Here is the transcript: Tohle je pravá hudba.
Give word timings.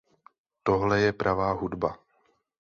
Tohle 0.63 1.01
je 1.01 1.13
pravá 1.13 1.51
hudba. 1.51 1.99